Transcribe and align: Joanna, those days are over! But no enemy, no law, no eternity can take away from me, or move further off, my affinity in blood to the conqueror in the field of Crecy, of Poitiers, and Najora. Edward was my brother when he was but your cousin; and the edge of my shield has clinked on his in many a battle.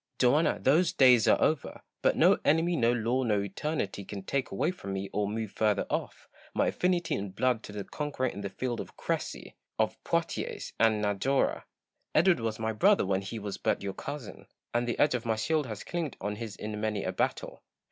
Joanna, 0.17 0.57
those 0.59 0.91
days 0.93 1.27
are 1.27 1.39
over! 1.39 1.81
But 2.01 2.17
no 2.17 2.39
enemy, 2.43 2.75
no 2.75 2.91
law, 2.91 3.21
no 3.21 3.39
eternity 3.39 4.03
can 4.03 4.23
take 4.23 4.49
away 4.49 4.71
from 4.71 4.93
me, 4.93 5.11
or 5.13 5.27
move 5.27 5.51
further 5.51 5.85
off, 5.91 6.27
my 6.55 6.69
affinity 6.69 7.13
in 7.13 7.29
blood 7.29 7.61
to 7.61 7.71
the 7.71 7.83
conqueror 7.83 8.25
in 8.25 8.41
the 8.41 8.49
field 8.49 8.79
of 8.79 8.97
Crecy, 8.97 9.53
of 9.77 10.03
Poitiers, 10.03 10.73
and 10.79 11.03
Najora. 11.03 11.65
Edward 12.15 12.39
was 12.39 12.57
my 12.57 12.73
brother 12.73 13.05
when 13.05 13.21
he 13.21 13.37
was 13.37 13.59
but 13.59 13.83
your 13.83 13.93
cousin; 13.93 14.47
and 14.73 14.87
the 14.87 14.97
edge 14.97 15.13
of 15.13 15.23
my 15.23 15.35
shield 15.35 15.67
has 15.67 15.83
clinked 15.83 16.17
on 16.19 16.37
his 16.37 16.55
in 16.55 16.81
many 16.81 17.03
a 17.03 17.11
battle. 17.11 17.61